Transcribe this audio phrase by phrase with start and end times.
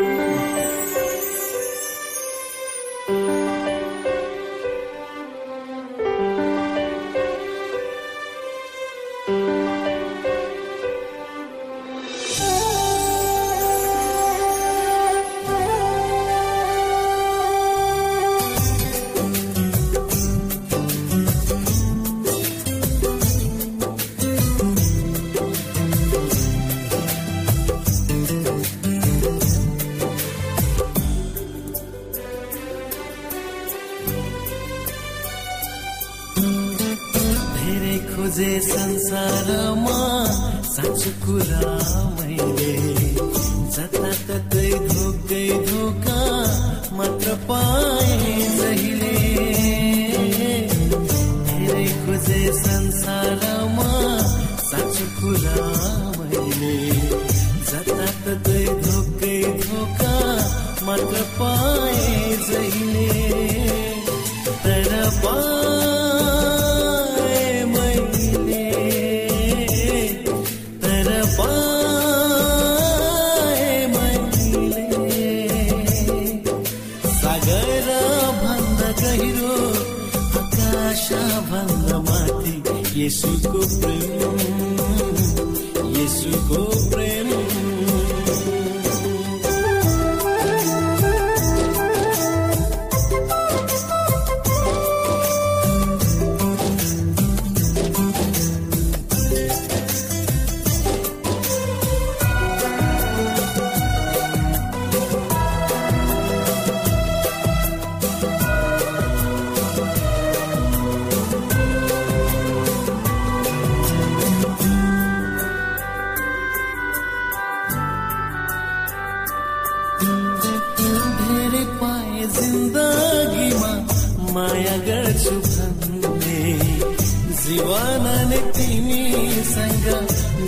[0.00, 0.47] 嗯。
[86.28, 86.97] यसुको प्रेम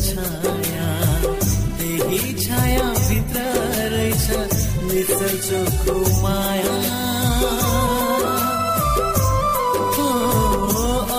[0.00, 0.90] छाया
[1.78, 3.44] त्यही छाया भित्र
[3.94, 4.26] रहेछ
[4.88, 6.76] निश्चल चोखो माया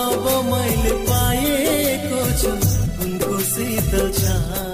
[0.02, 2.52] अब मैले पाएको छु
[3.04, 4.73] उनको शीतल छाया।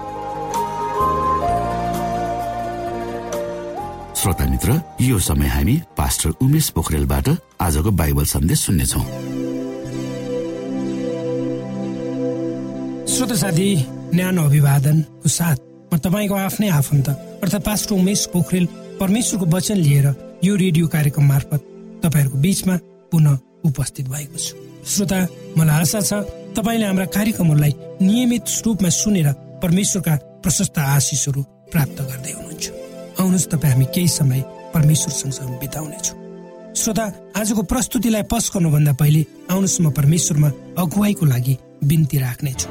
[4.21, 7.27] श्रोता मित्र यो समय हामी पास्टर उमेश पोखरेलबाट
[7.59, 8.99] आजको बाइबल सन्देश सुन्नेछौ।
[13.13, 13.69] श्रोत साथी
[14.13, 15.57] न्यानो अभिवादनको साथ
[15.89, 18.65] म तपाईँको आफ्नै आफन्त अर्थात् पास्टर उमेश पोखरेल
[19.01, 20.07] परमेश्वरको वचन लिएर
[20.43, 21.61] यो रेडियो कार्यक्रम मार्फत
[22.05, 22.75] तपाईँहरूको बीचमा
[23.11, 24.53] पुनः उपस्थित भएको छु।
[24.85, 25.19] श्रोता
[25.57, 26.13] मलाई आशा छ
[26.61, 27.73] तपाईँले हाम्रा कार्यक्रमहरूलाई
[28.05, 29.33] नियमित रूपमा सुनेर
[29.65, 30.15] परमेश्वरका
[30.45, 31.41] प्रशस्त आशिषहरू
[31.73, 32.50] प्राप्त गर्दै हुनुहुन्छ।
[33.21, 34.41] आउनुहोस् तपाईँ हामी केही समय
[34.73, 36.17] परमेश्वर सँगसँग बिताउनेछौँ।
[36.73, 37.05] श्रोता
[37.37, 39.21] आजको प्रस्तुतिलाई पस गर्नुभन्दा पहिले
[39.51, 40.49] आउनुहोस् म परमेश्वरमा
[40.81, 42.67] अगुवाईको लागि बिन्ती राख्नेछु।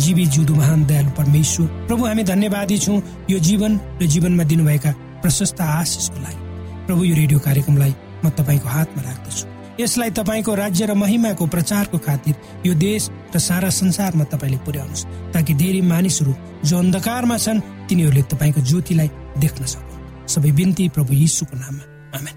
[0.00, 2.98] जीवी जिउँदो महान दयालु परमेश्वर प्रभु हामी धन्यवादी छौँ
[3.30, 4.90] यो जीवन र जीवनमा दिनुभएका
[5.22, 6.40] प्रशस्त आशिषको लागि।
[6.86, 7.94] प्रभु यो रेडियो कार्यक्रमलाई
[8.24, 9.49] म तपाईँको हातमा राख्दछु।
[9.80, 12.34] यसलाई तपाईँको राज्य र महिमाको प्रचारको खातिर
[12.66, 16.34] यो देश र सारा संसारमा तपाईँले पुर्याउनुहोस् ताकि धेरै मानिसहरू
[16.68, 19.08] जो अन्धकारमा छन् तिनीहरूले तपाईँको ज्योतिलाई
[19.40, 21.84] देख्न सकुन्। सबै बिन्ती प्रभु यीशुको नाममा।
[22.18, 22.36] आमेन।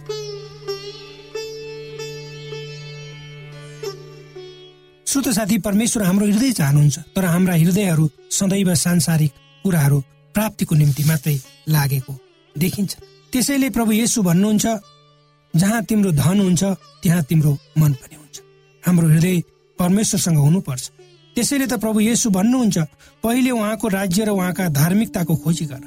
[5.08, 9.32] श्रोत साथी परमेश्वर हाम्रो हृदय चाहनुहुन्छ तर हाम्रा हृदयहरू सदैव सांसारिक
[9.64, 10.00] कुराहरू
[10.36, 11.38] प्राप्तिको निम्ति मात्रै
[11.70, 12.14] लागेको
[12.56, 12.92] देखिन्छ।
[13.32, 14.66] त्यसैले प्रभु येसु भन्नुहुन्छ
[15.54, 16.64] जहाँ तिम्रो धन हुन्छ
[17.04, 18.38] त्यहाँ तिम्रो मन पनि हुन्छ।
[18.84, 19.42] हाम्रो हृदय
[19.80, 20.84] परमेश्वरसँग हुनुपर्छ।
[21.36, 22.78] त्यसैले त प्रभु येसु भन्नुहुन्छ
[23.24, 25.84] पहिले उहाँको राज्य र उहाँका धार्मिकताको खोजी गर।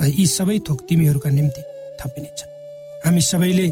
[0.00, 1.62] र यी सबै थोक तिमीहरूका निम्ति
[2.00, 2.38] थपिनेछ
[3.04, 3.68] हामी सबैले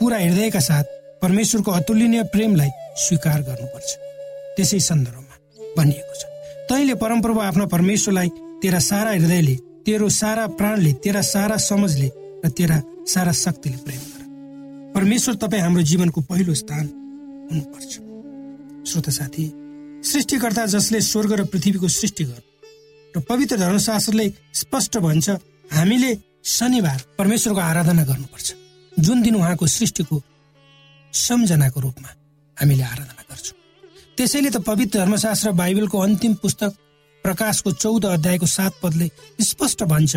[0.00, 0.84] पुरा हृदयका साथ
[1.22, 2.70] परमेश्वरको अतुलनीय प्रेमलाई
[3.04, 3.90] स्वीकार गर्नुपर्छ।
[4.56, 5.34] त्यसै सन्दर्भमा
[5.76, 6.22] भनिएको छ
[6.68, 8.28] तैँले परमप्रभु आफ्ना परमेश्वरलाई
[8.62, 9.54] तेरा सारा हृदयले
[9.86, 12.08] तेरो सारा प्राणले तेरा सारा समझले
[12.44, 12.76] र तेरा
[13.08, 14.00] सारा शक्तिले प्रेम
[14.94, 16.86] परमेश्वर तपाईँ हाम्रो जीवनको पहिलो स्थान
[17.50, 17.92] हुनुपर्छ।
[18.90, 19.44] श्रोत साथी
[20.04, 22.50] सृष्टिकर्ता जसले स्वर्ग र पृथ्वीको सृष्टि गर्नु
[23.14, 25.30] र पवित्र धर्मशास्त्रले स्पष्ट भन्छ
[25.72, 26.10] हामीले
[26.44, 28.54] शनिबार परमेश्वरको आराधना गर्नुपर्छ।
[28.92, 30.22] जुन दिन उहाँको सृष्टिको
[31.12, 32.08] सम्झनाको रूपमा
[32.56, 33.56] हामीले आराधना गर्छौँ।
[34.16, 36.70] त्यसैले त पवित्र धर्मशास्त्र बाइबलको अन्तिम पुस्तक
[37.24, 39.08] प्रकाशको चौध अध्यायको सात पदले
[39.40, 40.16] स्पष्ट भन्छ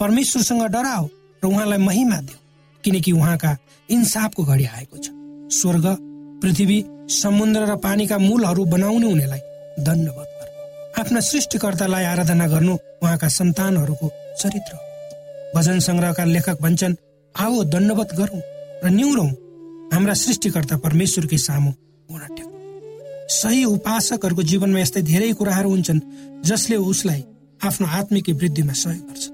[0.00, 1.04] परमेश्वरसँग डराओ
[1.42, 2.38] र उहाँलाई महिमा देऊ
[2.84, 3.56] किनकि उहाँका
[3.88, 5.10] इन्साफको घडी आएको छ।
[5.50, 5.86] स्वर्ग
[6.42, 6.78] पृथ्वी
[7.10, 9.40] समुद्र र पानीका मूलहरू बनाउने हुनेलाई
[9.80, 10.32] गर।
[11.00, 14.10] आफ्ना सृष्टिकर्तालाई आराधना गर्नु उहाँका सन्तानहरूको
[14.40, 14.72] चरित्र
[15.56, 16.94] भजन सङ्ग्रहका लेखक भन्छन्
[17.34, 18.42] आओ दण्डवत गरौँ
[18.84, 19.30] र निहुरौँ।
[19.92, 21.72] हाम्रा सृष्टिकर्ता परमेश्वरकै सामु
[23.34, 26.00] सही उपासकहरूको जीवनमा यस्तै धेरै कुराहरू हुन्छन्
[26.44, 27.22] जसले उसलाई
[27.64, 29.24] आफ्नो आत्मिक वृद्धिमा सहयोग गर्छ।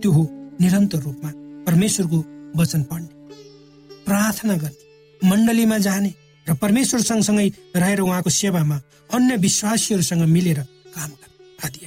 [0.00, 0.22] त्यो हो
[0.60, 1.30] निरन्तर रूपमा
[1.66, 2.18] परमेश्वरको
[2.56, 3.08] वचन पढ्ने।
[4.06, 6.12] प्रार्थना गर्ने मण्डलीमा जाने
[6.46, 8.76] र परमेश्वर सँगसँगै रहेर उहाँको सेवामा
[9.14, 10.60] अन्य विश्वासीहरूसँग मिलेर
[10.94, 11.80] काम गर्ने आदि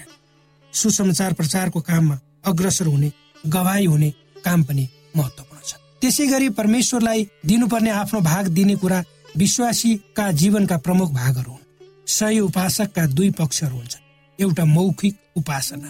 [0.74, 3.12] सुसमाचार प्रचारको काममा अग्रसर हुने
[3.48, 4.10] गवाई हुने
[4.46, 9.04] काम पनि महत्वपूर्ण छ। त्यसै गरी परमेश्वरलाई दिनुपर्ने आफ्नो भाग दिने कुरा
[9.38, 11.66] विश्वासीका जीवनका प्रमुख भागहरू हुन्।
[12.08, 14.04] सही उपासकका दुई पक्षहरू हुन्छन्।
[14.40, 15.90] एउटा मौखिक उपासना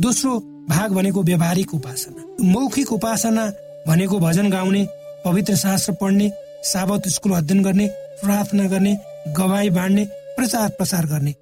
[0.00, 0.32] दोस्रो
[0.68, 3.44] भाग भनेको व्यवहारिक उपासना। मौखिक उपासना
[3.86, 4.86] भनेको भजन गाउने
[5.24, 6.30] पवित्र शास्त्र पढ्ने
[6.64, 7.86] साबत स्कुल अध्ययन गर्ने
[8.22, 8.96] प्रार्थना गर्ने
[9.36, 10.04] गवाई बाँड्ने
[10.36, 11.34] प्रचार प्रसार गर्ने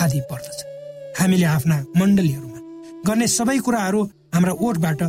[0.00, 0.64] आदि पर्दछ।
[1.20, 2.60] हामीले आफ्ना मण्डलीहरूमा
[3.06, 4.02] गर्ने सबै कुराहरू
[4.34, 5.02] हाम्रा ओठबाट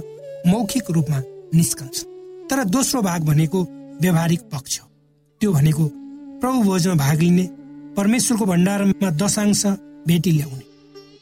[0.48, 1.22] मौखिक रूपमा
[1.56, 2.04] निस्कन्छ।
[2.50, 3.64] तर दोस्रो भाग भनेको
[4.02, 4.88] व्यवहारिक पक्ष हो।
[5.42, 5.88] त्यो भनेको
[6.42, 7.48] प्रभु भोजमा भाग लिने
[7.98, 9.66] परमेश्वरको भण्डारमा दशांश
[10.08, 10.64] भेटी ल्याउने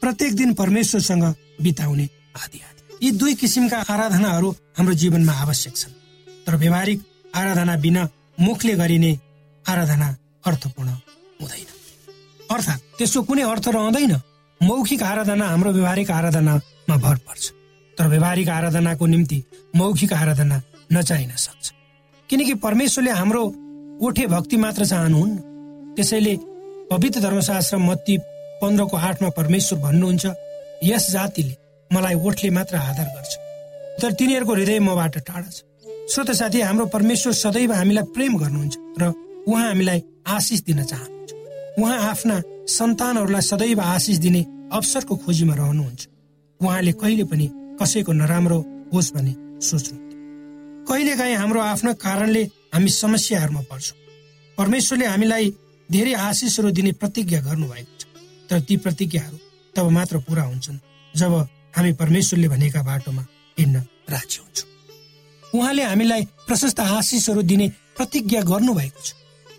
[0.00, 1.24] प्रत्येक दिन परमेश्वरसँग
[1.62, 5.92] बिताउने आदि आदि। यी दुई किसिमका आराधनाहरू हाम्रो जीवनमा आवश्यक छन्।
[6.46, 7.00] तर व्यवहारिक
[7.34, 8.08] आराधना बिना
[8.40, 9.18] मुखले गरिने
[9.68, 10.16] आराधना
[10.46, 10.90] अर्थपूर्ण
[11.40, 11.66] हुँदैन।
[12.50, 14.14] अर्थात् त्यसको कुनै अर्थ रहँदैन।
[14.62, 17.50] मौखिक आराधना हाम्रो व्यवहारिक आराधनामा भर पर्छ।
[17.98, 19.42] तर व्यवहारिक आराधनाको निम्ति
[19.76, 21.72] मौखिक आराधना नचाहिन सक्छ।
[22.30, 23.42] किनकि परमेश्वरले हाम्रो
[24.02, 25.36] ओठे भक्ति मात्र चाहनुहुन्न।
[25.96, 26.36] त्यसैले
[26.90, 28.18] पवित्र धर्मशास्त्र मत्ती
[28.62, 30.26] पन्ध्रको आठमा परमेश्वर भन्नुहुन्छ
[30.84, 31.61] यस जातिले
[31.92, 33.32] मलाई ओठले मात्र आधार गर्छ।
[34.00, 35.62] तर तिनीहरूको हृदय मबाट टाढा छ।
[36.10, 39.12] श्रोत साथी हाम्रो परमेश्वर सदैव हामीलाई प्रेम गर्नुहुन्छ र
[39.48, 41.30] उहाँ हामीलाई आशिष दिन चाहनुहुन्छ।
[41.78, 42.36] उहाँ आफ्ना
[42.68, 46.00] सन्तानहरूलाई सदैव आशिष दिने अवसरको खोजीमा रहनुहुन्छ।
[46.60, 47.46] उहाँले कहिले पनि
[47.80, 48.58] कसैको नराम्रो
[48.92, 49.98] होस् भन्ने सोच्नु
[50.88, 52.42] कहिलेकाहीँ हाम्रो आफ्नो कारणले
[52.74, 53.98] हामी समस्याहरूमा पर्छौँ।
[54.58, 55.46] परमेश्वरले हामीलाई
[55.88, 58.02] धेरै आशिषहरू दिने प्रतिज्ञा गर्नुभएको छ।
[58.50, 59.36] तर ती प्रतिज्ञाहरू
[59.74, 60.78] तब मात्र पुरा हुन्छन्।
[61.14, 61.32] जब
[61.74, 63.22] हामी परमेश्वरले भनेका बाटोमा
[63.58, 63.76] हिँड्न
[64.10, 64.68] राजी हुन्छौँ।
[65.42, 69.14] उहाँले हामीलाई प्रशस्त आशिषहरू दिने प्रतिज्ञा गर्नुभएको छ।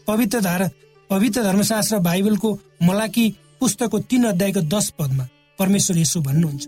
[0.07, 0.69] पवित्र धारा
[1.09, 2.49] पवित्र धर्मशास्त्र बाइबलको
[2.83, 3.25] मलाकी
[3.59, 5.27] पुस्तकको तीन अध्यायको दश पदमा
[5.59, 6.63] परमेश्वर यसो भन्नुहुन्छ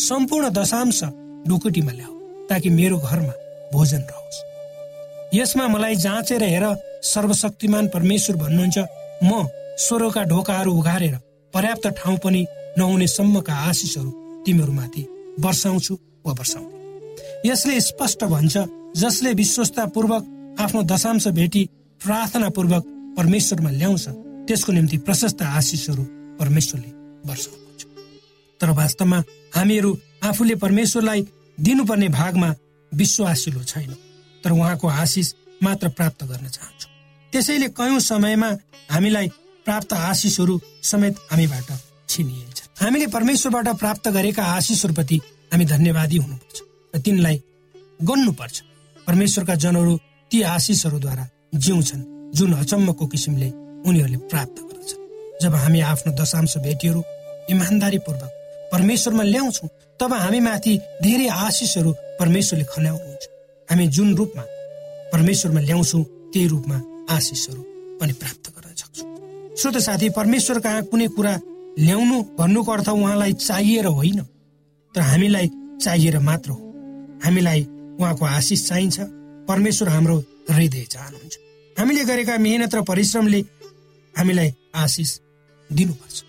[0.00, 1.02] सम्पूर्ण दशांश
[1.48, 2.14] ढुकुटीमा ल्याऊ
[2.48, 3.32] ताकि मेरो घरमा
[3.72, 4.44] भोजन रहोस्।
[5.34, 6.64] यसमा मलाई जाँचेर हेर
[7.04, 8.78] सर्वशक्तिमान परमेश्वर भन्नुहुन्छ
[9.24, 9.48] म
[9.78, 11.16] स्वरका ढोकाहरू उघारेर
[11.54, 12.46] पर्याप्त ठाउँ पनि
[12.78, 14.10] नहुने सम्मका आशिषहरू
[14.46, 15.02] तिमीहरूमाथि
[15.44, 15.94] वर्षाउँछु
[16.26, 18.56] वा वर्षाउँदै यसले स्पष्ट भन्छ
[18.96, 20.22] जसले विश्वस्तापूर्वक
[20.60, 21.62] आफ्नो दशांश भेटी
[22.00, 22.84] प्रार्थना पूर्वक
[23.18, 24.06] परमेश्वरमा ल्याउँछ
[24.48, 26.02] त्यसको निम्ति प्रशस्त आशिषहरू
[26.40, 26.90] परमेश्वरले
[27.28, 27.82] वर्षाउनुहुन्छ।
[28.60, 29.18] तर वास्तवमा
[29.56, 29.90] हामीहरू
[30.24, 31.26] आफूले परमेश्वरलाई
[31.58, 32.54] दिनुपर्ने भागमा
[32.92, 33.92] विश्वासिलो छैन
[34.44, 36.92] तर उहाँको आशिष मात्र प्राप्त गर्न चाहन्छौँ।
[37.32, 38.50] त्यसैले कयौँ समयमा
[38.90, 39.28] हामीलाई
[39.66, 41.68] प्राप्त आशिषहरू समेत हामीबाट
[42.08, 45.16] छिनिन्छ हामीले परमेश्वरबाट प्राप्त गरेका आशिषहरूप्रति
[45.52, 46.58] हामी धन्यवादी हुनुपर्छ
[46.94, 47.36] र तिनलाई
[48.00, 48.56] गन्नुपर्छ।
[49.06, 49.94] परमेश्वरका जनहरू
[50.30, 51.24] ती आशिषहरूद्वारा
[51.56, 52.02] जिउँछन्
[52.36, 53.48] जुन अचम्मको किसिमले
[53.88, 55.00] उनीहरूले प्राप्त गर्दछन्।
[55.42, 57.02] जब हामी आफ्नो दशांश भेटीहरू
[57.50, 58.30] इमान्दारीपूर्वक
[58.72, 59.68] परमेश्वरमा ल्याउँछौँ
[60.00, 61.90] तब हामी माथि धेरै आशिषहरू
[62.20, 63.24] परमेश्वरले खन्याउनुहुन्छ।
[63.68, 64.44] हामी जुन रूपमा
[65.12, 66.76] परमेश्वरमा ल्याउँछौँ त्यही रूपमा
[67.08, 67.62] आशिषहरू
[68.00, 69.08] पनि प्राप्त गर्न सक्छौँ।
[69.56, 71.34] श्रोत साथी परमेश्वर कहाँ कुनै कुरा
[71.76, 74.20] ल्याउनु भन्नुको अर्थ उहाँलाई चाहिएर होइन
[74.94, 75.50] तर हामीलाई
[75.82, 76.62] चाहिएर मात्र हो।
[77.24, 77.62] हामीलाई
[78.00, 79.00] उहाँको आशिष चाहिन्छ
[79.48, 80.16] परमेश्वर हाम्रो
[80.50, 81.36] हृदय चाहनुहुन्छ।
[81.78, 83.40] हामीले गरेका मेहनत र परिश्रमले
[84.14, 85.10] हामीलाई आशिष
[85.70, 86.24] दिनुपर्छ।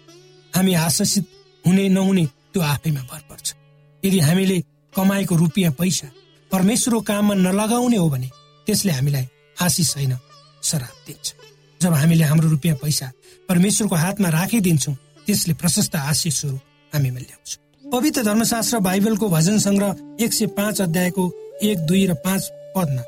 [0.54, 1.26] हामी आशिषित
[1.68, 3.56] हुने नहुने त्यो आफैमा भर पर्छ।
[4.04, 4.60] यदि हामीले
[4.94, 6.08] कमाएको रुपियाँ पैसा
[6.52, 8.30] परमेश्वरको काममा नलगाउने हो भने
[8.68, 9.28] त्यसले हामीलाई
[9.62, 10.18] आशिष छैन
[10.64, 11.34] श्राप दिन्छ।
[11.82, 13.12] जब हामीले हाम्रो रुपियाँ पैसा
[13.50, 14.96] परमेश्वरको हातमा राखिदिन्छौँ
[15.28, 16.56] त्यसले प्रशस्त आशिषहरू
[16.94, 17.50] हामीमा ल्याउँछ
[17.92, 21.24] पवित्र धर्मशास्त्र बाइबलको भजन सङ्ग्रह एक सय पाँच अध्यायको
[21.64, 23.04] एक दुई र पाँच पदमा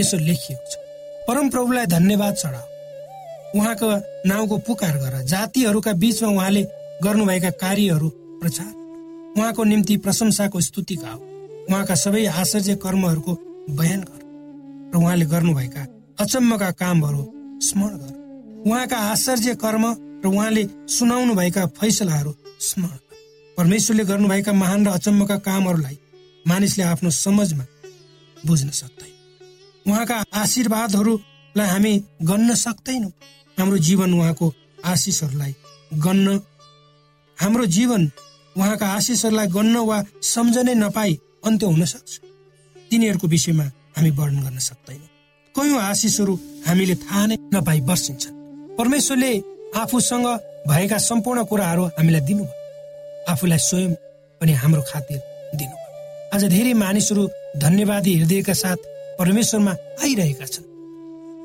[0.00, 0.74] यसो लेखिएको छ।
[1.28, 2.66] परम प्रभुलाई धन्यवाद चढाऊ
[3.58, 3.88] उहाँको
[4.28, 6.62] नाउँको पुकार गर। जातिहरूका बीचमा उहाँले
[7.02, 8.08] गर्नुभएका कार्यहरू
[8.40, 8.72] प्रचार।
[9.38, 11.18] उहाँको निम्ति प्रशंसाको स्तुति गाऊ
[11.70, 13.32] उहाँका सबै आश्चर्य कर्महरूको
[13.70, 14.20] बयान गर।
[14.94, 15.86] र उहाँले गर्नुभएका
[16.20, 17.22] अचम्मका कामहरू
[17.62, 18.14] स्मरण गर।
[18.70, 19.84] उहाँका आश्चर्य कर्म
[20.24, 22.98] र उहाँले सुनाउनु भएका फैसलाहरू स्मरण
[23.58, 25.98] परमेश्वरले गर्नुभएका महान र अचम्मका कामहरूलाई
[26.44, 27.64] मानिसले आफ्नो समझमा
[28.46, 29.12] बुझ्न सक्दैन।
[29.86, 31.92] उहाँका आशीर्वादहरूलाई हामी
[32.22, 33.12] गन्न सक्दैनौँ।
[33.58, 34.52] हाम्रो जीवन उहाँको
[34.84, 35.54] आशिषहरूलाई
[36.04, 36.40] गन्न
[37.38, 38.10] हाम्रो जीवन
[38.56, 42.20] उहाँका आशिषहरूलाई गन्न वा सम्झनै नपाई अन्त्य हुन सक्छ।
[42.90, 43.64] तिनीहरूको विषयमा
[43.96, 45.08] हामी वर्णन गर्न सक्दैनौँ।
[45.54, 46.34] कयौँ आशिषहरू
[46.66, 48.34] हामीले थाहा नै नपाई बर्सिन्छन्
[48.78, 49.32] परमेश्वरले
[49.74, 50.26] आफूसँग
[50.68, 53.92] भएका सम्पूर्ण कुराहरू हामीलाई दिनुभयो। आफूलाई स्वयं
[54.40, 55.18] पनि हाम्रो खातिर
[55.54, 58.76] दिनुभयो। आज धेरै मानिसहरू धन्यवादी हृदयका साथ
[59.18, 59.70] परमेश्वरमा
[60.02, 60.64] आइरहेका छन्।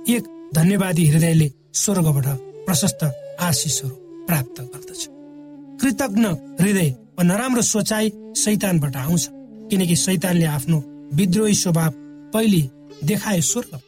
[0.10, 0.24] एक
[0.54, 2.28] धन्यवादी हृदयले स्वर्गबाट
[2.66, 3.04] प्रशस्त
[3.40, 3.96] आशिषहरू
[4.28, 5.08] प्राप्त गर्दछ।
[5.82, 6.26] कृतज्ञ
[6.62, 9.30] हृदय वा नराम्रो सोचाइ शैतानबाट आउँछ।
[9.72, 11.92] किनकि शैतानले आफ्नो विद्रोही स्वभाव
[12.34, 12.62] पहिले
[13.04, 13.80] देखायो स्वर्ग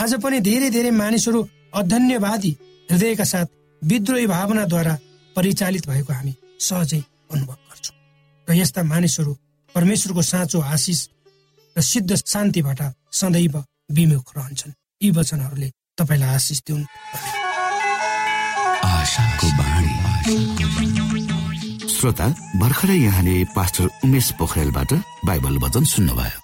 [0.00, 2.56] आज पनि धेरै धेरै मानिसहरू अधन्यवादी
[2.88, 3.46] हृदयका साथ
[3.82, 4.94] विद्रोही भावनाद्वारा
[5.36, 7.00] परिचालित भएको हामी सहजै
[7.32, 7.96] अनुभव गर्छौँ।
[8.48, 9.32] र यस्ता मानिसहरू
[9.74, 11.00] परमेश्वरको साँचो आशिष
[11.76, 12.80] र सिद्ध शान्तिबाट
[13.12, 13.56] सदैव
[13.92, 14.72] विमुख रहन्छन्।
[15.02, 16.84] यी वचनहरूले तपाईँलाई आशिष दिउन्।
[21.94, 22.28] श्रोता
[22.60, 24.92] भर्खरै यहाँले पास्टर उमेश पोखरेलबाट
[25.24, 26.43] बाइबल वचन सुन्नुभयो।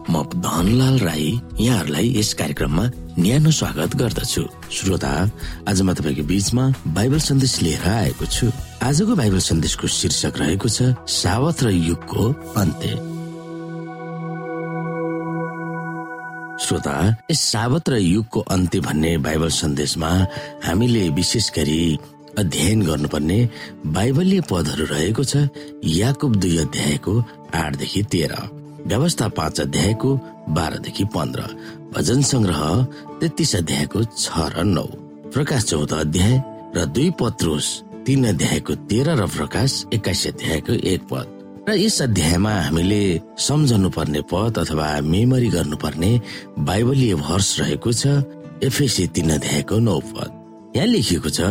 [0.11, 1.27] म धनलाल राई
[1.59, 2.83] यहाँहरूलाई यस कार्यक्रममा
[3.19, 5.11] न्यानो स्वागत गर्दछु। श्रोता
[5.71, 6.63] आज म तपाईँको बीचमा
[6.95, 8.51] बाइबल सन्देश लिएर आएको छु।
[8.83, 12.23] आजको बाइबल सन्देशको शीर्षक रहेको छ सावत र युगको
[12.59, 12.91] अन्त्य।
[16.59, 16.95] श्रोता
[17.31, 20.11] यस सावत र युगको अन्त्य भन्ने बाइबल सन्देशमा
[20.67, 21.81] हामीले विशेष गरी
[22.39, 23.39] अध्ययन गर्नुपर्ने
[23.95, 25.47] बाइबलीय पदहरू रहेको छ
[25.99, 27.13] याकुब दुई अध्यायको
[27.55, 28.60] आठदेखि तेह्र।
[28.91, 30.09] व्यवस्था पाँच अध्यायको
[30.51, 31.41] बाह्रदेखि पन्ध्र।
[31.95, 32.61] भजन संग्रह
[33.19, 34.83] तेत्तिस अध्यायको छ र नौ।
[35.31, 36.35] प्रकाश चौध अध्याय
[36.75, 37.67] र दुई पत्रुस
[38.05, 41.27] तीन अध्यायको तेह्र र प्रकाश एक्काइस अध्यायको एक पद।
[41.69, 43.03] र यस अध्यायमा हामीले
[43.39, 46.11] सम्झनु पर्ने पद अथवा मेमोरी गर्नुपर्ने
[46.67, 48.03] बाइबलीय भर्स रहेको छ
[48.67, 50.29] एफएसी तीन अध्यायको नौ पद।
[50.75, 51.41] यहाँ लेखिएको छ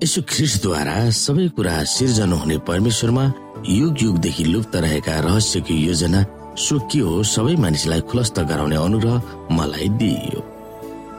[0.00, 3.24] यसो ख्रिस्टद्वारा सबै कुरा सिर्जना हुने परमेश्वरमा
[3.68, 6.20] युग युगदेखि लुप्त रहेका रहस्यको योजना
[6.56, 10.40] सो के हो सबै मानिसलाई खुलस्त गराउने अनुग्रह मलाई दिइयो।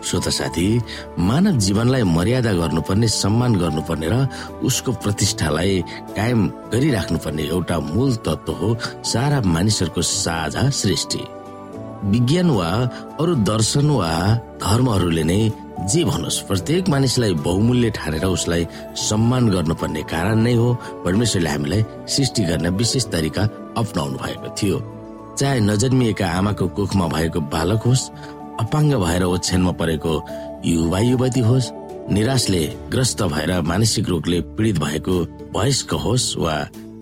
[0.05, 0.65] श्रोता साथी
[1.19, 4.27] मानव जीवनलाई मर्यादा गर्नुपर्ने सम्मान गर्नुपर्ने र
[4.65, 5.81] उसको प्रतिष्ठालाई
[6.17, 8.69] कायम गरिराख्नुपर्ने एउटा मूल तत्व हो
[9.05, 11.23] सारा मानिसहरूको साझा सृष्टि।
[12.11, 12.69] विज्ञान वा
[13.21, 14.11] अरू दर्शन वा
[14.61, 15.41] धर्महरूले नै
[15.91, 18.65] जे भनोस् प्रत्येक मानिसलाई बहुमूल्य ठानेर उसलाई
[19.09, 20.73] सम्मान गर्नुपर्ने कारण नै हो।
[21.05, 23.43] परमेश्वरले हामीलाई सृष्टि गर्न विशेष तरिका
[23.77, 24.79] अप्नाउनु भएको थियो।
[25.41, 28.09] चाहे नजन्मिएका आमाको कुखमा भएको बालक होस्
[28.61, 30.13] अपाङ्ग भएर ओछ्यानमा परेको
[30.65, 31.71] युवा युवती होस्
[32.13, 35.15] निराशले ग्रस्त भएर मानसिक रोगले पीडित भएको
[35.57, 36.55] वयस्क होस् वा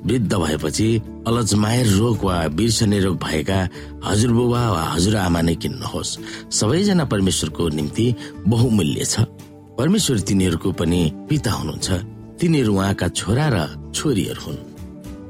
[0.05, 0.87] वृद्ध भएपछि
[1.27, 3.59] अलजमायर रोग वा बिर्सने रोग भएका
[4.07, 6.17] हजुरबुबा वा हजुरआमा नै किन्न होस्।
[6.51, 8.07] सबैजना परमेश्वरको निम्ति
[8.47, 9.27] बहुमूल्य छ।
[9.77, 11.87] परमेश्वर तिनीहरूको पनि पिता हुनुहुन्छ।
[12.39, 13.57] तिनीहरू उहाँका छोरा र
[13.95, 14.68] छोरीहरू हुन्।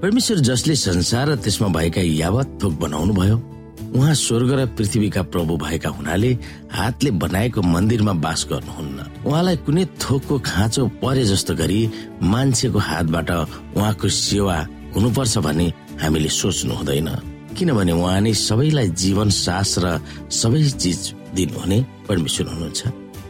[0.01, 3.35] परमेश्वर जसले संसार र त्यसमा भएका यावत थोक बनाउनु भयो
[3.95, 6.31] उहाँ स्वर्ग र पृथ्वीका प्रभु भएका हुनाले
[6.71, 11.79] हातले बनाएको मन्दिरमा बास गर्नुहुन्न। उहाँलाई कुनै थोकको खाँचो परे जस्तो गरी
[12.23, 13.31] मान्छेको हातबाट
[13.75, 14.55] उहाँको सेवा
[14.95, 15.67] हुनुपर्छ भन्ने
[15.99, 17.09] हामीले सोच्नु हुँदैन।
[17.59, 19.99] किनभने उहाँ नै सबैलाई जीवन सास र
[20.31, 20.99] सबै चिज
[21.35, 22.81] दिनुहुने परमेश्वर हुनुहुन्छ।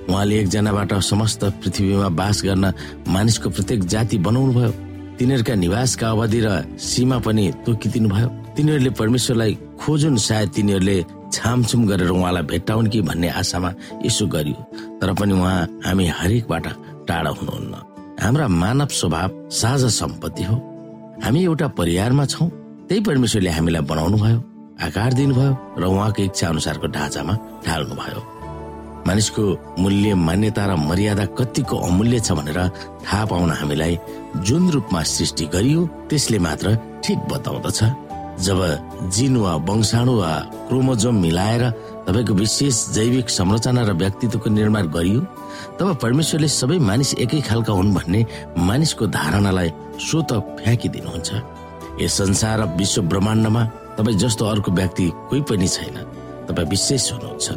[0.06, 2.66] उहाँले एकजनाबाट समस्त पृथ्वीमा बास गर्न
[3.10, 4.72] मानिसको प्रत्येक जाति बनाउनु भयो
[5.20, 6.48] तिनीहरूका निवासका अवधि र
[6.80, 10.98] सीमा पनि तोकिदिनु भयो तिनीहरूले परमेश्वरलाई खोजुन् सायद तिनीहरूले
[11.36, 13.70] छामछुम गरेर उहाँलाई भेट्टाउन् कि भन्ने आशामा
[14.08, 14.60] यसो गरियो।
[15.00, 16.66] तर पनि उहाँ हामी हरेकबाट
[17.08, 17.74] टाढा हुनुहुन्न।
[18.24, 19.30] हाम्रा मानव स्वभाव
[19.60, 20.56] साझा सम्पत्ति हो।
[21.24, 22.50] हामी एउटा परिवारमा छौँ।
[22.88, 24.40] त्यही परमेश्वरले हामीलाई बनाउनु भयो
[24.88, 27.34] आकार दिनुभयो र उहाँको इच्छा अनुसारको ढाँचामा
[27.68, 28.22] ढाल्नुभयो।
[29.08, 29.44] मानिसको
[29.80, 32.60] मूल्य मान्यता र मर्यादा कतिको अमूल्य छ भनेर
[33.06, 33.96] थाहा पाउन हामीलाई
[34.38, 37.84] जुन रूपमा सृष्टि गरियो त्यसले मात्र ठिक बताउँदछ।
[38.40, 38.60] जब
[39.12, 40.32] जिन वा वंशाणु वा
[40.68, 41.64] क्रोमोजोम मिलाएर
[42.08, 45.22] तपाईँको विशेष जैविक संरचना र व्यक्तित्वको निर्माण गरियो
[45.80, 48.26] तब परमेश्वरले सबै मानिस एकै खालका हुन् भन्ने
[48.58, 51.30] मानिसको धारणालाई स्वत फ्याँकिदिनुहुन्छ।
[52.02, 53.64] यस संसार र विश्व ब्रह्माण्डमा
[53.98, 55.98] तपाईँ जस्तो अर्को व्यक्ति कोही पनि छैन।
[56.48, 57.48] तपाईँ विशेष हुनुहुन्छ।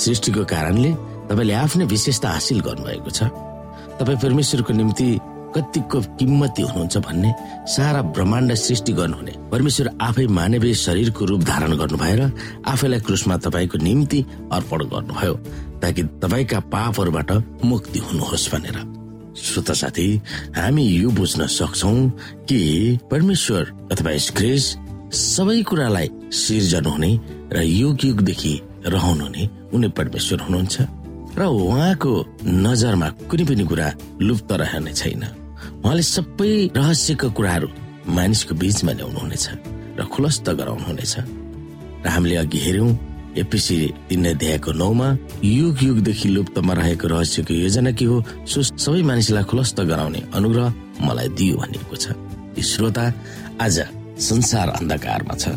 [0.00, 0.90] सृष्टिको कारणले
[1.28, 3.28] तपाईँले आफ्नै विशेषता हासिल गर्नुभएको छ।
[4.00, 5.08] तपाईँ परमेश्वरको निम्ति
[5.54, 7.30] कतिको किम्मती हुनुहुन्छ भन्ने
[7.74, 12.20] सारा ब्रह्माण्ड सृष्टि गर्नुहुने। परमेश्वर आफै मानवीय शरीरको रूप धारण गर्नु भएर
[12.66, 15.34] आफैलाई क्रुसमा तपाईँको निम्ति अर्पण गर्नुभयो
[15.82, 17.30] ताकि तपाईँका पापहरूबाट
[17.64, 18.78] मुक्ति हुनुहोस् भनेर।
[19.34, 20.06] श्रोता साथी
[20.56, 21.94] हामी यो बुझ्न सक्छौ
[22.48, 22.58] कि
[23.10, 23.62] परमेश्वर
[23.92, 24.12] अथवा
[25.14, 27.10] सबै कुरालाई सिर्जन हुने
[27.52, 28.54] र युग युगदेखि
[28.86, 30.76] रहनु हुने उनी परमेश्वर हुनुहुन्छ।
[31.38, 32.12] र उहाँको
[32.46, 33.88] नजरमा कुनै पनि कुरा
[34.22, 35.22] लुप्त रहने छैन।
[35.84, 37.68] उहाँले सबै रहस्यका कुराहरू
[38.08, 39.44] मानिसको बीचमा ल्याउनु हुनेछ
[39.98, 41.14] र खुलस्त गराउनु हुनेछ
[42.04, 42.90] र हामीले अघि हेर्यौं
[43.42, 43.76] एपिसी
[44.08, 45.08] तीन अध्यायको नौमा
[45.44, 48.16] युग युगदेखि लुप्तमा रहेको रहस्यको योजना के हो
[48.48, 50.72] सो सबै मानिसलाई खुलस्त गराउने अनुग्रह
[51.04, 52.04] मलाई दियो भनिएको छ।
[52.64, 53.04] श्रोता
[53.60, 53.76] आज
[54.28, 55.52] संसार अन्धकारमा छ।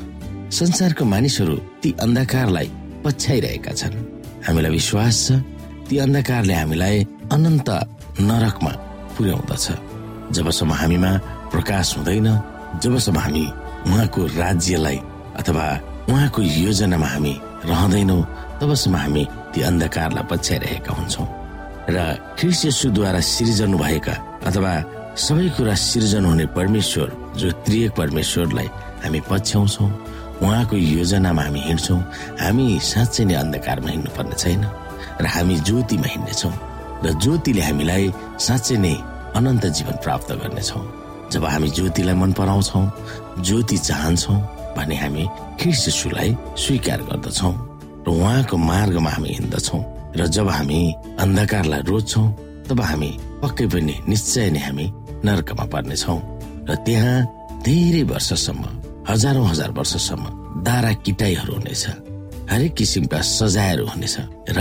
[0.59, 2.67] संसारको मानिसहरू ती अन्धकारलाई
[3.05, 3.95] पछ्याइरहेका छन्।
[4.43, 5.39] हामीलाई विश्वास छ
[5.87, 6.97] ती अन्धकारले हामीलाई
[7.31, 7.69] अनन्त
[8.27, 8.71] नरकमा
[9.15, 9.65] पुर्याउँदछ।
[10.35, 11.11] जबसम्म हामीमा
[11.51, 12.27] प्रकाश हुँदैन
[12.83, 13.45] जबसम्म हामी
[13.87, 14.99] उहाँको राज्यलाई
[15.39, 15.65] अथवा
[16.09, 17.33] उहाँको योजनामा हामी
[17.65, 18.21] रहँदैनौँ
[18.59, 21.27] तबसम्म हामी ती अन्धकारलाई पछ्याइरहेका हुन्छौँ।
[21.89, 21.97] र
[22.39, 24.13] ख्रिस्टद्वारा सिर्जनु भएका
[24.47, 24.71] अथवा
[25.15, 27.07] सबै कुरा सिर्जन हुने परमेश्वर
[27.39, 28.67] जो त्रियक परमेश्वरलाई
[29.03, 29.89] हामी पछ्याउँछौँ
[30.43, 31.99] उहाँको योजनामा हामी हिँड्छौँ
[32.43, 34.61] हामी साँच्चै नै अन्धकारमा हिँड्नु पर्ने छैन
[35.21, 36.53] र हामी ज्योतिमा हिँड्नेछौँ
[37.05, 38.05] र ज्योतिले हामीलाई
[38.45, 38.95] साँच्चै नै
[39.37, 40.85] अनन्त जीवन प्राप्त गर्नेछौँ।
[41.31, 42.85] जब हामी ज्योतिलाई मन पराउँछौँ
[43.45, 44.37] ज्योति चाहन्छौँ
[44.77, 45.23] भने हामी
[45.59, 46.29] ख्रिस्टलाई
[46.63, 47.53] स्वीकार गर्दछौँ
[48.07, 49.81] र उहाँको मार्गमा हामी हिँड्दछौँ
[50.17, 50.79] र जब हामी
[51.19, 52.27] अन्धकारलाई रोज्छौँ
[52.69, 53.11] तब हामी
[53.43, 54.85] पक्कै पनि निश्चय नै हामी
[55.27, 56.19] नर्कमा पर्नेछौँ
[56.69, 57.15] र त्यहाँ
[57.65, 58.63] धेरै वर्षसम्म
[59.09, 60.23] हजारौं हजार वर्षसम्म
[60.67, 61.85] दारा किटाईहरू हुनेछ
[62.51, 64.15] हरेक किसिमका सजायहरू हुनेछ
[64.55, 64.59] र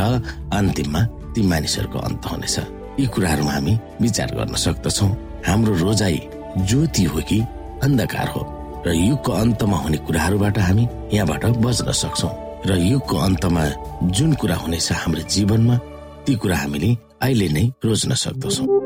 [0.59, 1.01] अन्तिममा
[1.35, 2.57] ती मानिसहरूको अन्त हुनेछ।
[3.01, 5.07] यी कुराहरूमा हामी विचार गर्न सक्दछौ।
[5.47, 6.21] हाम्रो रोजाई
[6.59, 7.41] ज्योति हो कि
[7.83, 8.43] अन्धकार हो?
[8.87, 12.31] र युगको अन्तमा हुने कुराहरूबाट हामी यहाँबाट बच्न सक्छौ।
[12.67, 13.63] र युगको अन्तमा
[14.03, 15.77] जुन कुरा हुनेछ हाम्रो जीवनमा
[16.27, 18.86] ती कुरा हामीले अहिले नै रोज्न सक्दछौँ।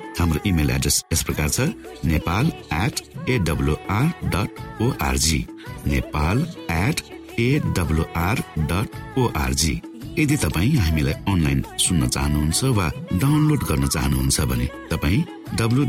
[0.19, 1.67] हाम्रो इमेल एड्रेस यस प्रकार छ
[2.05, 5.45] Nepal at AWR dot ORG
[5.87, 7.01] Nepal at
[7.39, 9.79] AWR dot ORG
[10.19, 15.23] यदि तपाईँ हामीलाई अनलाइन सुन्न चाहनुहुन्छ वा डाउनलोड गर्न चाहनुहुन्छ भने तपाईँ
[15.59, 15.83] डब्लु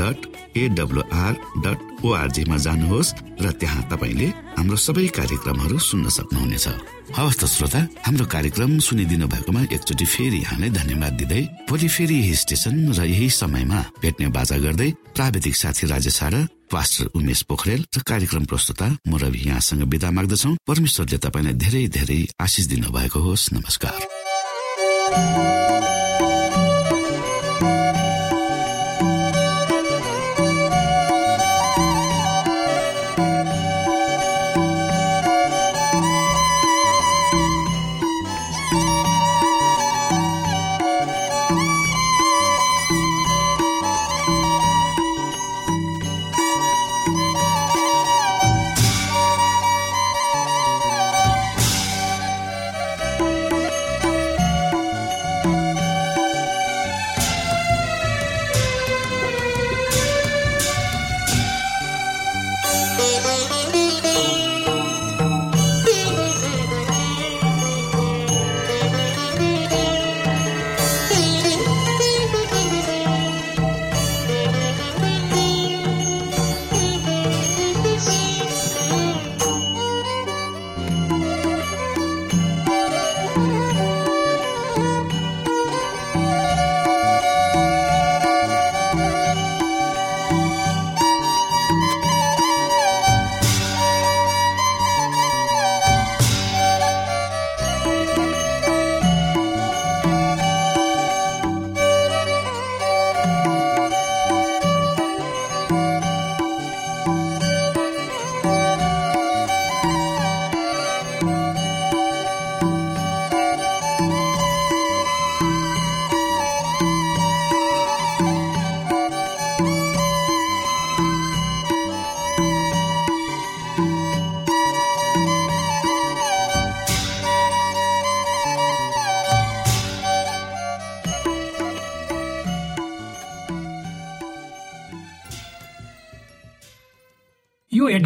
[0.00, 0.18] डट
[0.56, 1.34] एडब्लुआर
[1.64, 6.66] डट ओआरजीमा जानुहोस् र त्यहाँ तपाईँले हाम्रो सबै कार्यक्रमहरू सुन्न सक्नुहुनेछ।
[7.16, 12.34] हवस् त श्रोता हाम्रो कार्यक्रम सुनिदिनु भएकोमा एकचोटि फेरि यहाँलाई धन्यवाद दिँदै भोलि फेरि यही
[12.42, 16.20] स्टेशन र यही समयमा भेट्ने बाजा गर्दै प्राविधिक साथी राजेश
[16.66, 22.20] पास्टर उमेश पोखरेल र कार्यक्रम प्रस्तुता म रवि यहाँसँग विदा माग्दछौ। परमेश्वरले तपाईँलाई धेरै धेरै
[22.42, 23.98] आशिष दिनु भएको होस्। नमस्कार।